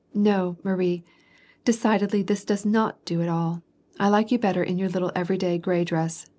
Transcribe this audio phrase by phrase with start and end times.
[0.31, 1.03] "No, Marie,
[1.63, 3.61] decidedly, this does not do at all.
[3.99, 6.25] I like you better in your little, everyday, gray dress.